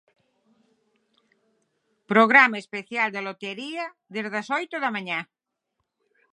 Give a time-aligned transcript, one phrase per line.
[2.11, 5.19] Programa especial da lotaría dende as oito da mañá.